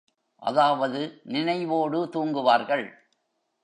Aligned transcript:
அதாவது 0.41 1.01
நினைவோடு 1.25 2.09
தூங்குவார்கள். 2.09 2.85